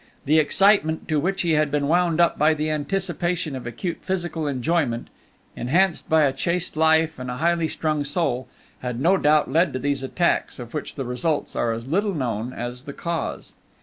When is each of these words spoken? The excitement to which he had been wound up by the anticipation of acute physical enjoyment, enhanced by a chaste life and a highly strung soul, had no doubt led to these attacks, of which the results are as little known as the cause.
The 0.25 0.39
excitement 0.39 1.07
to 1.09 1.19
which 1.19 1.43
he 1.43 1.51
had 1.51 1.69
been 1.69 1.87
wound 1.87 2.19
up 2.19 2.35
by 2.39 2.55
the 2.55 2.71
anticipation 2.71 3.55
of 3.55 3.67
acute 3.67 3.99
physical 4.01 4.47
enjoyment, 4.47 5.09
enhanced 5.55 6.09
by 6.09 6.23
a 6.23 6.33
chaste 6.33 6.75
life 6.75 7.19
and 7.19 7.29
a 7.29 7.37
highly 7.37 7.67
strung 7.67 8.03
soul, 8.03 8.47
had 8.79 8.99
no 8.99 9.15
doubt 9.17 9.51
led 9.51 9.73
to 9.73 9.77
these 9.77 10.01
attacks, 10.01 10.57
of 10.57 10.73
which 10.73 10.95
the 10.95 11.05
results 11.05 11.55
are 11.55 11.71
as 11.71 11.85
little 11.85 12.15
known 12.15 12.51
as 12.51 12.85
the 12.85 12.93
cause. 12.93 13.53